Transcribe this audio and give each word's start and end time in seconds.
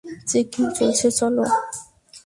Checking 0.27 0.65
চলছে, 0.77 1.07
চলো। 1.11 1.43